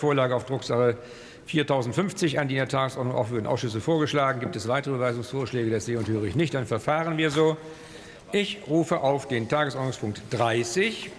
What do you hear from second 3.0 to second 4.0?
aufführenden Ausschüsse